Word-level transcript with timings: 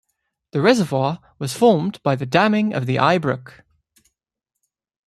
The 0.49 0.61
reservoir 0.61 1.19
was 1.37 1.53
formed 1.53 2.01
by 2.01 2.15
the 2.15 2.25
damming 2.25 2.73
of 2.73 2.87
the 2.87 2.97
Eye 2.97 3.19
Brook. 3.19 3.61